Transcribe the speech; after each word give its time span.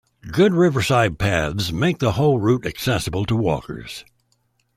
Good 0.31 0.55
riverside 0.55 1.19
paths 1.19 1.71
make 1.71 1.99
the 1.99 2.13
whole 2.13 2.39
route 2.39 2.65
accessible 2.65 3.23
to 3.27 3.35
walkers. 3.35 4.03